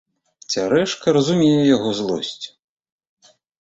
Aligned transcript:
Цярэшка 0.53 1.15
разумее 1.19 1.61
яго 1.75 1.89
злосць. 2.01 2.45